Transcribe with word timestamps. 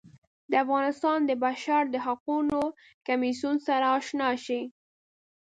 د 0.51 0.53
افغانستان 0.63 1.17
د 1.25 1.31
بشر 1.45 1.81
د 1.91 1.95
حقونو 2.05 2.59
کمیسیون 3.07 3.57
سره 3.67 3.85
اشنا 3.97 4.29
شي. 4.45 4.61